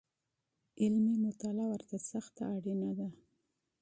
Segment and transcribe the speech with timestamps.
[0.81, 3.07] علمي مطالعه ورته سخته اړینه ده